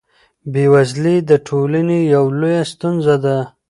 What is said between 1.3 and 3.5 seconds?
ټولنې یوه لویه ستونزه ده.